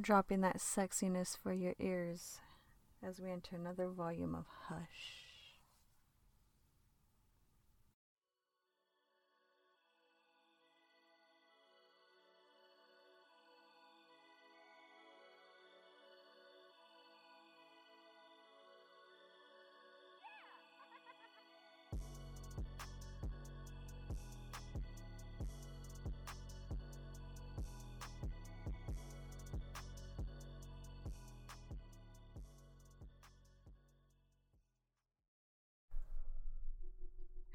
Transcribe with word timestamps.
Dropping 0.00 0.40
that 0.40 0.56
sexiness 0.56 1.36
for 1.36 1.52
your 1.52 1.74
ears 1.78 2.40
as 3.06 3.20
we 3.20 3.30
enter 3.30 3.56
another 3.56 3.88
volume 3.88 4.34
of 4.34 4.46
Hush. 4.68 5.21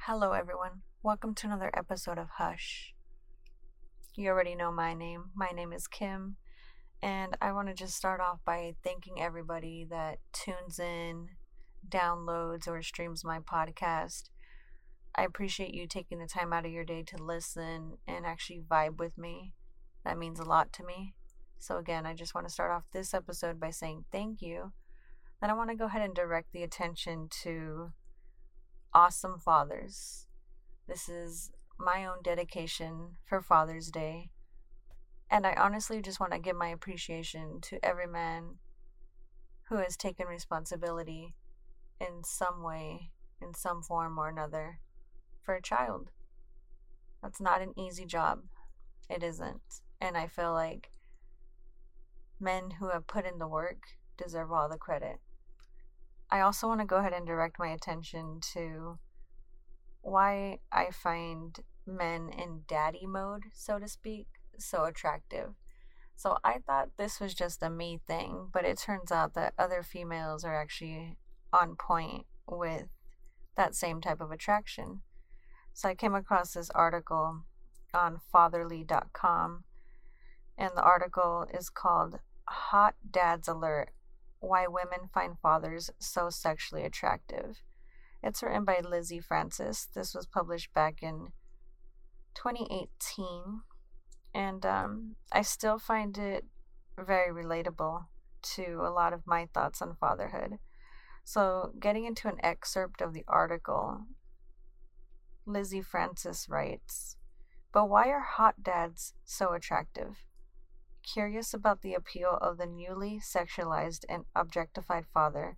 Hello, 0.10 0.32
everyone. 0.32 0.84
Welcome 1.04 1.36
to 1.36 1.48
another 1.48 1.70
episode 1.76 2.18
of 2.18 2.30
Hush. 2.38 2.94
You 4.16 4.30
already 4.30 4.56
know 4.56 4.72
my 4.72 4.94
name. 4.94 5.32
My 5.36 5.50
name 5.54 5.74
is 5.74 5.86
Kim, 5.86 6.38
and 7.02 7.36
I 7.42 7.52
want 7.52 7.68
to 7.68 7.74
just 7.74 7.98
start 7.98 8.22
off 8.22 8.40
by 8.46 8.76
thanking 8.86 9.22
everybody 9.22 9.86
that 9.90 10.20
tunes 10.32 10.80
in, 10.80 11.28
downloads, 11.90 12.70
or 12.70 12.82
streams 12.82 13.26
my 13.26 13.40
podcast. 13.40 14.30
I 15.14 15.26
appreciate 15.26 15.74
you 15.74 15.88
taking 15.88 16.20
the 16.20 16.26
time 16.26 16.54
out 16.54 16.66
of 16.66 16.72
your 16.72 16.86
day 16.86 17.04
to 17.04 17.22
listen 17.22 17.98
and 18.08 18.26
actually 18.26 18.62
vibe 18.62 19.00
with 19.00 19.18
me. 19.18 19.52
That 20.06 20.18
means 20.18 20.40
a 20.40 20.46
lot 20.46 20.72
to 20.72 20.86
me. 20.86 21.16
So, 21.60 21.76
again, 21.76 22.06
I 22.06 22.14
just 22.14 22.34
want 22.34 22.48
to 22.48 22.54
start 22.54 22.72
off 22.72 22.84
this 22.94 23.14
episode 23.14 23.60
by 23.60 23.72
saying 23.72 24.06
thank 24.14 24.42
you. 24.42 24.72
Then 25.42 25.50
I 25.50 25.54
want 25.54 25.70
to 25.72 25.76
go 25.76 25.88
ahead 25.88 26.02
and 26.02 26.16
direct 26.16 26.54
the 26.54 26.64
attention 26.64 27.28
to 27.44 27.92
awesome 28.98 29.38
fathers. 29.38 30.26
This 30.88 31.08
is 31.08 31.52
my 31.78 32.04
own 32.04 32.24
dedication 32.24 33.18
for 33.30 33.44
Father's 33.44 33.92
Day. 33.92 34.32
And 35.30 35.46
I 35.46 35.54
honestly 35.54 36.02
just 36.02 36.20
want 36.20 36.32
to 36.32 36.40
give 36.40 36.56
my 36.56 36.70
appreciation 36.70 37.60
to 37.62 37.86
every 37.86 38.08
man 38.08 38.56
who 39.70 39.76
has 39.78 39.96
taken 39.96 40.26
responsibility 40.26 41.36
in 42.02 42.24
some 42.24 42.64
way, 42.64 43.12
in 43.40 43.54
some 43.54 43.84
form 43.84 44.18
or 44.18 44.30
another, 44.30 44.80
for 45.44 45.54
a 45.54 45.62
child. 45.62 46.10
That's 47.22 47.40
not 47.40 47.62
an 47.62 47.78
easy 47.78 48.06
job. 48.08 48.46
It 49.12 49.22
isn't. 49.22 49.62
And 50.02 50.18
I 50.18 50.26
feel 50.26 50.54
like 50.54 50.90
men 52.40 52.72
who 52.80 52.90
have 52.90 53.06
put 53.06 53.28
in 53.28 53.38
the 53.38 53.48
work 53.48 53.84
deserve 54.18 54.52
all 54.52 54.68
the 54.68 54.78
credit. 54.78 55.20
I 56.30 56.42
also 56.42 56.68
want 56.68 56.82
to 56.82 56.86
go 56.86 56.98
ahead 56.98 57.14
and 57.14 57.26
direct 57.26 57.58
my 57.60 57.70
attention 57.70 58.40
to 58.54 58.98
why 60.02 60.60
I 60.72 60.90
find 60.92 61.60
men 61.86 62.30
in 62.30 62.64
daddy 62.68 63.06
mode, 63.06 63.46
so 63.54 63.80
to 63.80 63.88
speak, 63.88 64.28
so 64.58 64.84
attractive. 64.84 65.54
So 66.16 66.38
I 66.44 66.60
thought 66.66 66.98
this 66.98 67.20
was 67.20 67.34
just 67.34 67.62
a 67.62 67.70
me 67.70 68.00
thing, 68.08 68.50
but 68.52 68.66
it 68.66 68.78
turns 68.78 69.12
out 69.12 69.36
that 69.36 69.54
other 69.58 69.84
females 69.84 70.44
are 70.44 70.60
actually 70.60 71.18
on 71.54 71.76
point 71.76 72.26
with 72.48 72.88
that 73.56 73.76
same 73.76 74.02
type 74.02 74.20
of 74.20 74.32
attraction. 74.32 75.02
So 75.74 75.88
I 75.90 75.96
came 75.96 76.16
across 76.16 76.54
this 76.54 76.72
article 76.72 77.44
on 77.94 78.20
fatherly.com, 78.34 79.64
and 80.58 80.72
the 80.76 80.82
article 80.82 81.46
is 81.54 81.70
called 81.70 82.20
Hot 82.48 82.96
Dads 83.10 83.48
Alert 83.48 83.92
why 84.48 84.68
Women 84.68 85.10
Find 85.14 85.38
Fathers 85.40 85.90
So 86.00 86.30
Sexually 86.30 86.84
Attractive. 86.84 87.62
It's 88.24 88.42
written 88.42 88.66
by 88.66 88.80
Lizzie 88.80 89.20
Francis. 89.20 89.88
This 89.94 90.16
was 90.16 90.26
published 90.26 90.74
back 90.74 91.04
in 91.04 91.28
2018. 92.34 93.62
And 94.34 94.66
um, 94.66 95.16
I 95.32 95.42
still 95.42 95.80
find 95.80 96.18
it 96.18 96.46
very 96.98 97.32
relatable 97.32 98.06
to 98.56 98.82
a 98.82 98.92
lot 98.92 99.14
of 99.14 99.28
my 99.28 99.48
thoughts 99.54 99.82
on 99.82 99.96
fatherhood. 100.00 100.60
So, 101.24 101.74
getting 101.80 102.06
into 102.06 102.30
an 102.30 102.38
excerpt 102.42 103.02
of 103.02 103.14
the 103.14 103.26
article, 103.28 104.06
Lizzie 105.46 105.82
Francis 105.82 106.48
writes 106.50 107.18
But 107.74 107.90
why 107.90 108.08
are 108.08 108.22
hot 108.22 108.64
dads 108.64 109.14
so 109.26 109.54
attractive? 109.54 110.27
Curious 111.14 111.54
about 111.54 111.84
the 111.84 111.94
appeal 111.94 112.38
of 112.42 112.58
the 112.58 112.66
newly 112.66 113.18
sexualized 113.18 114.04
and 114.10 114.26
objectified 114.36 115.06
father, 115.08 115.58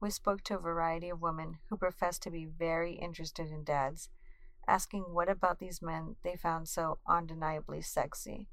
we 0.00 0.08
spoke 0.08 0.42
to 0.44 0.54
a 0.54 0.58
variety 0.58 1.10
of 1.10 1.20
women 1.20 1.58
who 1.68 1.76
professed 1.76 2.22
to 2.22 2.30
be 2.30 2.46
very 2.46 2.94
interested 2.94 3.50
in 3.50 3.62
dads, 3.62 4.08
asking 4.66 5.02
what 5.02 5.28
about 5.28 5.58
these 5.58 5.82
men 5.82 6.16
they 6.22 6.34
found 6.34 6.66
so 6.66 6.98
undeniably 7.06 7.82
sexy. 7.82 8.48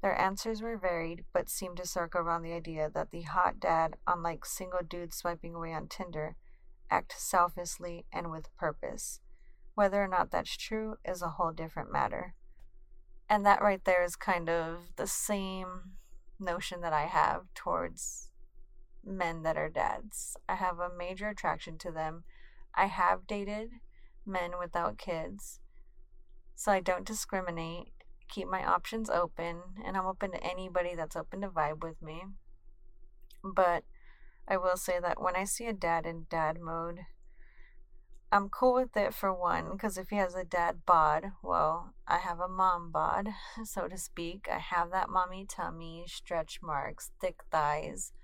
Their 0.00 0.20
answers 0.20 0.60
were 0.60 0.76
varied, 0.76 1.24
but 1.32 1.48
seemed 1.48 1.76
to 1.76 1.86
circle 1.86 2.22
around 2.22 2.42
the 2.42 2.52
idea 2.52 2.90
that 2.90 3.12
the 3.12 3.22
hot 3.22 3.60
dad, 3.60 3.98
unlike 4.08 4.44
single 4.44 4.82
dudes 4.82 5.18
swiping 5.18 5.54
away 5.54 5.72
on 5.72 5.86
Tinder, 5.86 6.34
act 6.90 7.14
selflessly 7.16 8.06
and 8.12 8.28
with 8.28 8.54
purpose. 8.56 9.20
Whether 9.76 10.02
or 10.02 10.08
not 10.08 10.32
that's 10.32 10.56
true 10.56 10.96
is 11.04 11.22
a 11.22 11.30
whole 11.30 11.52
different 11.52 11.92
matter. 11.92 12.34
And 13.32 13.46
that 13.46 13.62
right 13.62 13.82
there 13.86 14.04
is 14.04 14.14
kind 14.14 14.50
of 14.50 14.94
the 14.96 15.06
same 15.06 15.92
notion 16.38 16.82
that 16.82 16.92
I 16.92 17.06
have 17.06 17.44
towards 17.54 18.28
men 19.02 19.42
that 19.42 19.56
are 19.56 19.70
dads. 19.70 20.36
I 20.46 20.56
have 20.56 20.78
a 20.78 20.94
major 20.94 21.28
attraction 21.28 21.78
to 21.78 21.90
them. 21.90 22.24
I 22.74 22.88
have 22.88 23.26
dated 23.26 23.70
men 24.26 24.58
without 24.60 24.98
kids. 24.98 25.60
So 26.54 26.72
I 26.72 26.80
don't 26.80 27.06
discriminate, 27.06 27.94
keep 28.28 28.48
my 28.48 28.66
options 28.66 29.08
open, 29.08 29.62
and 29.82 29.96
I'm 29.96 30.04
open 30.04 30.32
to 30.32 30.44
anybody 30.44 30.94
that's 30.94 31.16
open 31.16 31.40
to 31.40 31.48
vibe 31.48 31.82
with 31.82 32.02
me. 32.02 32.24
But 33.42 33.84
I 34.46 34.58
will 34.58 34.76
say 34.76 35.00
that 35.00 35.22
when 35.22 35.36
I 35.36 35.44
see 35.44 35.64
a 35.64 35.72
dad 35.72 36.04
in 36.04 36.26
dad 36.28 36.60
mode, 36.60 37.06
I'm 38.34 38.48
cool 38.48 38.72
with 38.72 38.96
it 38.96 39.12
for 39.12 39.30
one, 39.30 39.72
because 39.72 39.98
if 39.98 40.08
he 40.08 40.16
has 40.16 40.34
a 40.34 40.42
dad 40.42 40.86
bod, 40.86 41.32
well, 41.42 41.92
I 42.08 42.16
have 42.16 42.40
a 42.40 42.48
mom 42.48 42.90
bod, 42.90 43.28
so 43.64 43.88
to 43.88 43.98
speak. 43.98 44.48
I 44.50 44.56
have 44.56 44.90
that 44.90 45.10
mommy 45.10 45.44
tummy, 45.44 46.04
stretch 46.06 46.60
marks, 46.62 47.10
thick 47.20 47.40
thighs, 47.50 48.14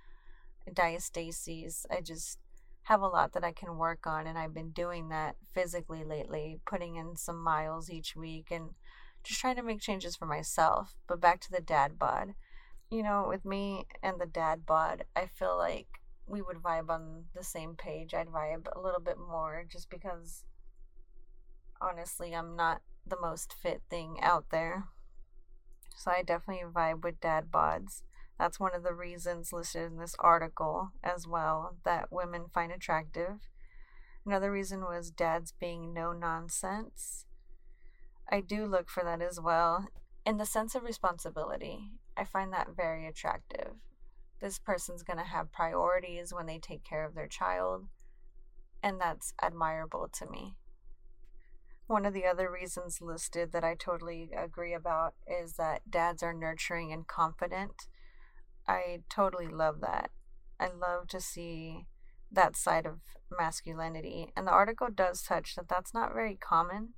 diastases. 0.67 1.85
I 1.91 2.01
just 2.01 2.39
have 2.85 3.03
a 3.03 3.07
lot 3.07 3.35
that 3.35 3.45
I 3.45 3.53
can 3.53 3.77
work 3.77 4.07
on, 4.07 4.27
and 4.27 4.39
I've 4.39 4.55
been 4.55 4.71
doing 4.71 5.11
that 5.11 5.37
physically 5.53 6.05
lately, 6.05 6.59
putting 6.65 6.97
in 6.97 7.17
some 7.17 7.45
miles 7.45 7.91
each 7.91 8.17
week 8.17 8.47
and 8.51 8.71
just 9.23 9.41
trying 9.41 9.57
to 9.57 9.63
make 9.63 9.83
changes 9.83 10.17
for 10.17 10.25
myself. 10.25 10.95
But 11.07 11.21
back 11.21 11.39
to 11.43 11.51
the 11.51 11.61
dad 11.61 11.99
bod. 11.99 12.35
You 12.91 13.03
know, 13.03 13.27
with 13.29 13.45
me 13.45 13.85
and 14.03 14.19
the 14.19 14.25
dad 14.25 14.65
bod, 14.65 15.05
I 15.15 15.27
feel 15.27 15.59
like 15.59 15.98
we 16.29 16.43
would 16.43 16.59
vibe 16.59 16.91
on 16.91 17.25
the 17.35 17.45
same 17.45 17.75
page. 17.75 18.15
I'd 18.15 18.29
vibe 18.29 18.67
a 18.75 18.81
little 18.81 19.01
bit 19.01 19.17
more 19.19 19.65
just 19.71 19.91
because 19.91 20.45
honestly, 21.81 22.35
I'm 22.35 22.57
not 22.57 22.83
the 23.07 23.19
most 23.21 23.55
fit 23.55 23.83
thing 23.89 24.19
out 24.21 24.47
there. 24.51 24.85
So 25.97 26.11
I 26.11 26.23
definitely 26.23 26.65
vibe 26.71 27.03
with 27.03 27.21
dad 27.21 27.47
bods. 27.51 28.03
That's 28.39 28.61
one 28.61 28.75
of 28.75 28.85
the 28.85 28.95
reasons 28.95 29.53
listed 29.53 29.91
in 29.91 29.99
this 29.99 30.15
article 30.21 30.91
as 31.03 31.27
well 31.27 31.77
that 31.85 32.13
women 32.13 32.47
find 32.53 32.71
attractive. 32.71 33.49
Another 34.25 34.53
reason 34.53 34.83
was 34.83 35.11
dads 35.11 35.53
being 35.59 35.93
no 35.93 36.13
nonsense. 36.13 37.25
I 38.31 38.41
do 38.41 38.67
look 38.67 38.91
for 38.91 39.03
that 39.03 39.23
as 39.23 39.41
well. 39.41 39.89
In 40.25 40.37
the 40.37 40.47
sense 40.47 40.75
of 40.75 40.83
responsibility, 40.83 41.91
I 42.17 42.25
find 42.25 42.53
that 42.53 42.77
very 42.77 43.07
attractive. 43.07 43.73
This 44.41 44.59
person's 44.59 45.03
going 45.03 45.19
to 45.19 45.25
have 45.25 45.53
priorities 45.53 46.33
when 46.33 46.47
they 46.47 46.59
take 46.59 46.85
care 46.85 47.05
of 47.05 47.15
their 47.15 47.27
child, 47.27 47.87
and 48.83 49.01
that's 49.01 49.33
admirable 49.41 50.09
to 50.15 50.27
me. 50.31 50.55
One 51.89 52.05
of 52.05 52.13
the 52.13 52.27
other 52.27 52.51
reasons 52.51 53.01
listed 53.01 53.53
that 53.53 53.65
I 53.65 53.75
totally 53.75 54.31
agree 54.37 54.75
about 54.75 55.15
is 55.27 55.55
that 55.55 55.91
dads 55.91 56.23
are 56.23 56.35
nurturing 56.35 56.93
and 56.93 57.07
confident. 57.07 57.89
I 58.69 58.99
totally 59.09 59.49
love 59.49 59.81
that. 59.81 60.11
I 60.61 60.67
love 60.69 61.09
to 61.09 61.21
see 61.21 61.87
that 62.31 62.57
side 62.57 62.85
of 62.85 63.01
masculinity. 63.37 64.33
And 64.37 64.47
the 64.47 64.53
article 64.53 64.89
does 64.95 65.23
touch 65.23 65.55
that 65.57 65.69
that's 65.69 65.95
not 65.95 66.13
very 66.13 66.37
common. 66.37 66.91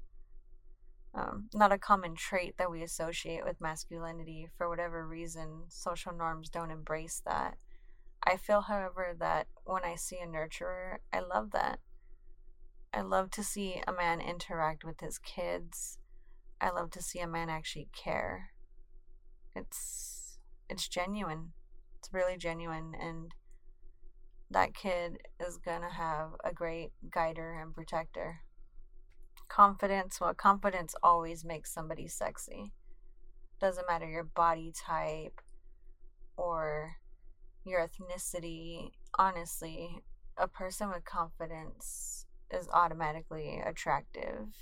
Um, 1.12 1.48
not 1.52 1.72
a 1.72 1.78
common 1.78 2.14
trait 2.14 2.54
that 2.58 2.70
we 2.70 2.82
associate 2.82 3.44
with 3.44 3.60
masculinity 3.60 4.48
for 4.56 4.68
whatever 4.68 5.06
reason. 5.06 5.64
Social 5.68 6.12
norms 6.12 6.48
don't 6.48 6.70
embrace 6.70 7.20
that. 7.26 7.56
I 8.24 8.36
feel, 8.36 8.62
however, 8.62 9.14
that 9.18 9.46
when 9.64 9.84
I 9.84 9.96
see 9.96 10.18
a 10.22 10.26
nurturer, 10.26 10.98
I 11.12 11.20
love 11.20 11.50
that. 11.52 11.80
I 12.92 13.02
love 13.02 13.30
to 13.32 13.44
see 13.44 13.82
a 13.86 13.92
man 13.92 14.20
interact 14.20 14.84
with 14.84 15.00
his 15.00 15.18
kids. 15.18 15.98
I 16.60 16.70
love 16.70 16.90
to 16.92 17.02
see 17.02 17.20
a 17.20 17.26
man 17.26 17.48
actually 17.48 17.88
care. 17.94 18.50
It's 19.54 20.38
it's 20.68 20.88
genuine. 20.88 21.52
It's 21.98 22.12
really 22.12 22.36
genuine 22.36 22.92
and 23.00 23.32
that 24.50 24.74
kid 24.74 25.18
is 25.38 25.58
to 25.64 25.88
have 25.88 26.30
a 26.44 26.52
great 26.52 26.90
guider 27.08 27.52
and 27.60 27.72
protector. 27.72 28.40
Confidence, 29.50 30.20
well, 30.20 30.32
confidence 30.32 30.94
always 31.02 31.44
makes 31.44 31.74
somebody 31.74 32.06
sexy. 32.06 32.70
Doesn't 33.60 33.88
matter 33.88 34.08
your 34.08 34.22
body 34.22 34.72
type 34.72 35.40
or 36.36 36.92
your 37.64 37.84
ethnicity. 37.84 38.92
Honestly, 39.18 40.04
a 40.36 40.46
person 40.46 40.88
with 40.88 41.04
confidence 41.04 42.26
is 42.52 42.68
automatically 42.72 43.60
attractive. 43.66 44.54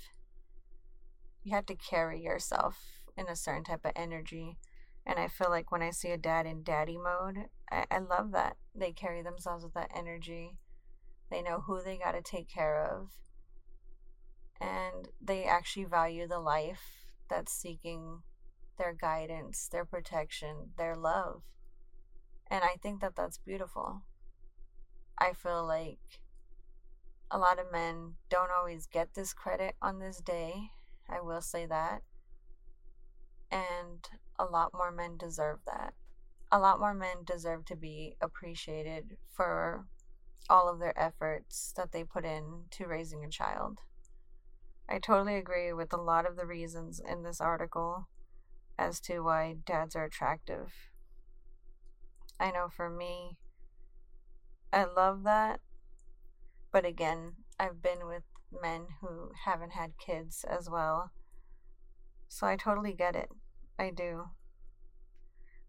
You 1.43 1.53
have 1.53 1.67
to 1.67 1.75
carry 1.75 2.19
yourself 2.19 2.79
in 3.15 3.27
a 3.27 3.35
certain 3.35 3.63
type 3.63 3.85
of 3.85 3.91
energy. 3.95 4.57
And 5.05 5.19
I 5.19 5.27
feel 5.27 5.51
like 5.51 5.71
when 5.71 5.83
I 5.83 5.91
see 5.91 6.09
a 6.09 6.17
dad 6.17 6.47
in 6.47 6.63
daddy 6.63 6.97
mode, 6.97 7.45
I, 7.71 7.85
I 7.91 7.99
love 7.99 8.31
that. 8.31 8.57
They 8.73 8.91
carry 8.91 9.21
themselves 9.21 9.63
with 9.63 9.75
that 9.75 9.91
energy. 9.95 10.57
They 11.29 11.43
know 11.43 11.61
who 11.67 11.79
they 11.79 11.99
got 11.99 12.13
to 12.13 12.23
take 12.23 12.49
care 12.49 12.83
of. 12.83 13.11
And 14.61 15.09
they 15.21 15.45
actually 15.45 15.85
value 15.85 16.27
the 16.27 16.39
life 16.39 17.11
that's 17.29 17.53
seeking 17.53 18.23
their 18.77 18.93
guidance, 18.93 19.67
their 19.71 19.85
protection, 19.85 20.71
their 20.77 20.95
love. 20.95 21.43
And 22.49 22.63
I 22.63 22.75
think 22.81 23.01
that 23.01 23.15
that's 23.15 23.37
beautiful. 23.37 24.01
I 25.17 25.33
feel 25.33 25.65
like 25.65 26.21
a 27.31 27.37
lot 27.37 27.59
of 27.59 27.71
men 27.71 28.15
don't 28.29 28.51
always 28.57 28.87
get 28.87 29.13
this 29.13 29.33
credit 29.33 29.75
on 29.81 29.99
this 29.99 30.19
day. 30.19 30.71
I 31.09 31.21
will 31.21 31.41
say 31.41 31.65
that. 31.65 32.01
And 33.51 34.07
a 34.37 34.45
lot 34.45 34.71
more 34.73 34.91
men 34.91 35.17
deserve 35.17 35.59
that 35.65 35.93
a 36.51 36.59
lot 36.59 36.79
more 36.79 36.93
men 36.93 37.23
deserve 37.25 37.65
to 37.65 37.75
be 37.75 38.15
appreciated 38.21 39.17
for 39.31 39.85
all 40.49 40.67
of 40.67 40.79
their 40.79 40.97
efforts 40.99 41.73
that 41.77 41.91
they 41.91 42.03
put 42.03 42.25
in 42.25 42.63
to 42.71 42.87
raising 42.87 43.23
a 43.23 43.29
child. 43.29 43.79
I 44.91 44.97
totally 44.97 45.35
agree 45.35 45.71
with 45.71 45.93
a 45.93 45.97
lot 45.97 46.25
of 46.25 46.35
the 46.35 46.47
reasons 46.47 46.99
in 46.99 47.21
this 47.21 47.39
article 47.39 48.07
as 48.77 48.99
to 49.01 49.19
why 49.19 49.57
dads 49.63 49.95
are 49.95 50.05
attractive. 50.05 50.73
I 52.39 52.49
know 52.49 52.69
for 52.75 52.89
me, 52.89 53.37
I 54.73 54.85
love 54.85 55.23
that. 55.23 55.59
But 56.71 56.85
again, 56.85 57.33
I've 57.59 57.83
been 57.83 58.07
with 58.07 58.23
men 58.51 58.87
who 59.01 59.31
haven't 59.45 59.73
had 59.73 59.99
kids 60.03 60.43
as 60.49 60.69
well. 60.69 61.11
So 62.27 62.47
I 62.47 62.55
totally 62.55 62.93
get 62.93 63.15
it. 63.15 63.29
I 63.77 63.91
do. 63.91 64.29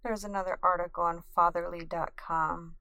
There's 0.03 0.25
another 0.25 0.59
article 0.63 1.05
on 1.05 1.23
fatherly.com. 1.37 2.77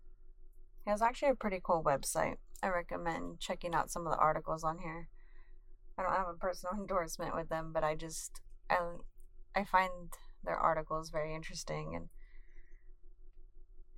It 0.87 0.91
was 0.91 1.01
actually 1.01 1.31
a 1.31 1.35
pretty 1.35 1.59
cool 1.61 1.83
website. 1.83 2.37
I 2.63 2.69
recommend 2.69 3.39
checking 3.39 3.73
out 3.73 3.91
some 3.91 4.07
of 4.07 4.13
the 4.13 4.19
articles 4.19 4.63
on 4.63 4.79
here. 4.79 5.09
I 5.99 6.03
don't 6.03 6.13
have 6.13 6.29
a 6.29 6.33
personal 6.33 6.75
endorsement 6.79 7.35
with 7.35 7.49
them, 7.49 7.71
but 7.73 7.83
I 7.83 7.95
just 7.95 8.41
I 8.69 8.77
I 9.55 9.65
find 9.65 10.13
their 10.43 10.55
articles 10.55 11.09
very 11.09 11.35
interesting 11.35 11.93
and 11.95 12.07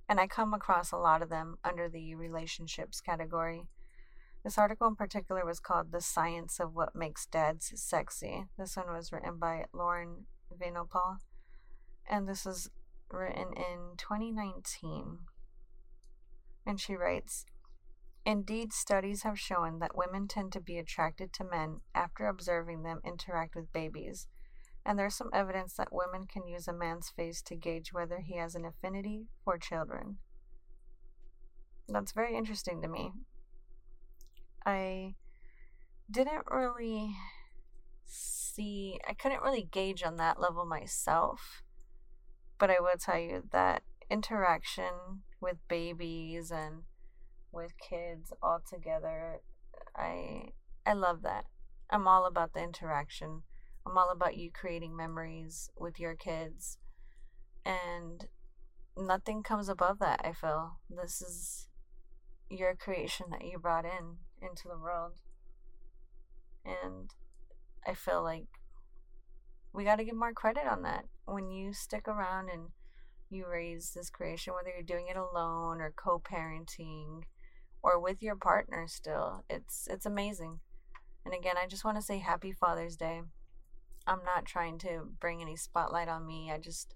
and 0.08 0.18
I 0.18 0.26
come 0.26 0.52
across 0.52 0.92
a 0.92 0.98
lot 0.98 1.22
of 1.22 1.30
them 1.30 1.56
under 1.64 1.88
the 1.88 2.14
relationships 2.16 3.00
category. 3.00 3.68
This 4.44 4.58
article 4.58 4.88
in 4.88 4.96
particular 4.96 5.46
was 5.46 5.60
called 5.60 5.92
The 5.92 6.00
Science 6.00 6.58
of 6.58 6.74
What 6.74 6.96
Makes 6.96 7.26
Dads 7.26 7.72
Sexy. 7.76 8.46
This 8.58 8.76
one 8.76 8.92
was 8.92 9.12
written 9.12 9.38
by 9.38 9.66
Lauren 9.72 10.26
Vinopal. 10.52 11.18
And 12.10 12.28
this 12.28 12.44
is 12.44 12.68
written 13.10 13.52
in 13.56 13.96
2019. 13.96 15.18
And 16.66 16.80
she 16.80 16.96
writes 16.96 17.46
Indeed, 18.24 18.72
studies 18.72 19.24
have 19.24 19.38
shown 19.38 19.80
that 19.80 19.96
women 19.96 20.28
tend 20.28 20.52
to 20.52 20.60
be 20.60 20.78
attracted 20.78 21.32
to 21.34 21.44
men 21.44 21.80
after 21.94 22.26
observing 22.26 22.82
them 22.82 23.00
interact 23.04 23.56
with 23.56 23.72
babies. 23.72 24.28
And 24.86 24.98
there's 24.98 25.16
some 25.16 25.30
evidence 25.32 25.74
that 25.74 25.92
women 25.92 26.26
can 26.26 26.46
use 26.46 26.68
a 26.68 26.72
man's 26.72 27.08
face 27.08 27.42
to 27.42 27.56
gauge 27.56 27.92
whether 27.92 28.20
he 28.20 28.36
has 28.36 28.54
an 28.54 28.64
affinity 28.64 29.26
for 29.44 29.58
children. 29.58 30.18
That's 31.88 32.12
very 32.12 32.36
interesting 32.36 32.80
to 32.82 32.88
me. 32.88 33.12
I 34.64 35.14
didn't 36.10 36.44
really 36.48 37.16
see, 38.06 39.00
I 39.08 39.14
couldn't 39.14 39.42
really 39.42 39.68
gauge 39.70 40.04
on 40.04 40.16
that 40.16 40.40
level 40.40 40.64
myself. 40.64 41.62
But 42.58 42.70
I 42.70 42.78
will 42.80 42.98
tell 42.98 43.18
you 43.18 43.42
that 43.50 43.82
interaction 44.08 45.22
with 45.40 45.56
babies 45.68 46.52
and 46.52 46.82
with 47.52 47.72
kids 47.78 48.32
all 48.42 48.60
together, 48.68 49.40
I 49.96 50.52
I 50.86 50.94
love 50.94 51.22
that. 51.22 51.44
I'm 51.90 52.08
all 52.08 52.26
about 52.26 52.54
the 52.54 52.62
interaction. 52.62 53.42
I'm 53.86 53.98
all 53.98 54.10
about 54.10 54.36
you 54.36 54.50
creating 54.50 54.96
memories 54.96 55.70
with 55.76 56.00
your 56.00 56.14
kids. 56.14 56.78
And 57.64 58.26
nothing 58.96 59.42
comes 59.42 59.68
above 59.68 59.98
that, 59.98 60.20
I 60.24 60.32
feel. 60.32 60.78
This 60.90 61.20
is 61.20 61.68
your 62.50 62.74
creation 62.74 63.26
that 63.30 63.44
you 63.44 63.58
brought 63.58 63.84
in 63.84 64.16
into 64.40 64.68
the 64.68 64.78
world. 64.78 65.12
And 66.64 67.10
I 67.86 67.94
feel 67.94 68.22
like 68.22 68.46
we 69.72 69.84
got 69.84 69.96
to 69.96 70.04
give 70.04 70.16
more 70.16 70.32
credit 70.32 70.66
on 70.66 70.82
that. 70.82 71.04
When 71.24 71.50
you 71.50 71.72
stick 71.72 72.06
around 72.06 72.48
and 72.50 72.68
you 73.30 73.46
raise 73.46 73.92
this 73.94 74.10
creation, 74.10 74.52
whether 74.54 74.68
you're 74.68 74.82
doing 74.82 75.08
it 75.08 75.16
alone 75.16 75.80
or 75.80 75.92
co-parenting 75.96 77.22
or 77.82 78.00
with 78.00 78.22
your 78.22 78.36
partner 78.36 78.86
still, 78.88 79.44
it's 79.48 79.88
it's 79.90 80.06
amazing. 80.06 80.60
And 81.24 81.34
again, 81.34 81.56
I 81.56 81.66
just 81.66 81.84
want 81.84 81.96
to 81.96 82.02
say 82.02 82.18
happy 82.18 82.52
Father's 82.52 82.96
Day. 82.96 83.22
I'm 84.06 84.24
not 84.24 84.44
trying 84.44 84.78
to 84.78 85.08
bring 85.20 85.40
any 85.40 85.56
spotlight 85.56 86.08
on 86.08 86.26
me. 86.26 86.50
I 86.52 86.58
just 86.58 86.94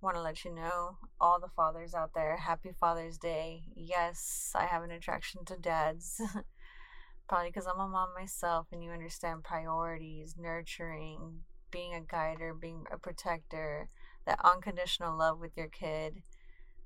want 0.00 0.16
to 0.16 0.22
let 0.22 0.44
you 0.44 0.54
know, 0.54 0.98
all 1.20 1.40
the 1.40 1.48
fathers 1.48 1.94
out 1.94 2.10
there, 2.14 2.36
happy 2.36 2.70
Father's 2.78 3.18
Day. 3.18 3.62
Yes, 3.74 4.52
I 4.54 4.66
have 4.66 4.82
an 4.82 4.90
attraction 4.90 5.44
to 5.46 5.56
dads. 5.56 6.20
Probably 7.28 7.48
because 7.48 7.66
I'm 7.66 7.80
a 7.80 7.88
mom 7.88 8.10
myself 8.14 8.68
and 8.72 8.84
you 8.84 8.90
understand 8.90 9.42
priorities, 9.42 10.36
nurturing, 10.38 11.40
being 11.72 11.94
a 11.94 12.00
guider, 12.00 12.54
being 12.54 12.84
a 12.92 12.98
protector, 12.98 13.88
that 14.26 14.38
unconditional 14.44 15.18
love 15.18 15.40
with 15.40 15.56
your 15.56 15.68
kid, 15.68 16.22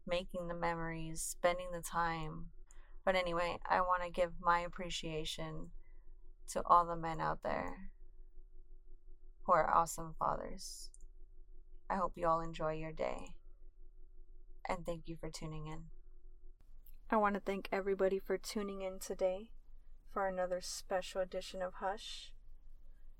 making 0.06 0.48
the 0.48 0.54
memories, 0.54 1.20
spending 1.20 1.68
the 1.72 1.82
time. 1.82 2.46
But 3.04 3.16
anyway, 3.16 3.58
I 3.68 3.80
want 3.80 4.02
to 4.04 4.10
give 4.10 4.32
my 4.40 4.60
appreciation 4.60 5.70
to 6.52 6.62
all 6.66 6.86
the 6.86 6.96
men 6.96 7.20
out 7.20 7.42
there 7.42 7.90
who 9.44 9.52
are 9.52 9.74
awesome 9.74 10.14
fathers. 10.18 10.90
I 11.88 11.96
hope 11.96 12.12
you 12.14 12.26
all 12.26 12.40
enjoy 12.40 12.74
your 12.74 12.92
day. 12.92 13.34
And 14.68 14.84
thank 14.84 15.08
you 15.08 15.16
for 15.20 15.30
tuning 15.30 15.66
in. 15.66 15.84
I 17.10 17.16
want 17.16 17.34
to 17.34 17.40
thank 17.40 17.68
everybody 17.72 18.20
for 18.20 18.38
tuning 18.38 18.82
in 18.82 19.00
today 19.00 19.50
for 20.12 20.28
another 20.28 20.60
special 20.60 21.20
edition 21.20 21.62
of 21.62 21.74
Hush. 21.80 22.32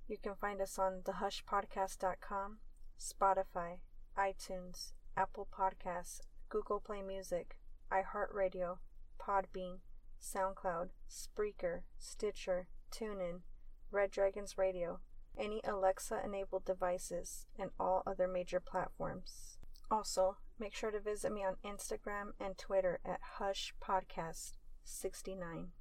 You 0.06 0.16
can 0.22 0.34
find 0.34 0.60
us 0.60 0.78
on 0.78 1.02
thehushpodcast.com, 1.04 2.58
Spotify, 2.98 3.78
iTunes, 4.16 4.92
Apple 5.16 5.48
Podcasts, 5.52 6.20
Google 6.48 6.80
Play 6.80 7.02
Music, 7.02 7.56
iHeartRadio, 7.92 8.78
Podbean, 9.20 9.78
SoundCloud, 10.20 10.90
Spreaker, 11.08 11.82
Stitcher, 11.98 12.68
TuneIn, 12.90 13.40
Red 13.90 14.10
Dragons 14.10 14.56
Radio, 14.56 15.00
any 15.38 15.60
Alexa 15.64 16.20
enabled 16.24 16.64
devices, 16.64 17.46
and 17.58 17.70
all 17.78 18.02
other 18.06 18.28
major 18.28 18.60
platforms. 18.60 19.58
Also, 19.90 20.36
make 20.58 20.74
sure 20.74 20.90
to 20.90 21.00
visit 21.00 21.32
me 21.32 21.44
on 21.44 21.56
Instagram 21.64 22.32
and 22.38 22.56
Twitter 22.56 23.00
at 23.04 23.20
Hush 23.38 23.74
Podcast 23.82 24.52
69. 24.84 25.72